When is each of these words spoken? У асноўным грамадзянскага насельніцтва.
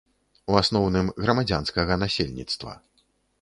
У 0.53 0.55
асноўным 0.61 1.11
грамадзянскага 1.25 1.99
насельніцтва. 2.05 2.73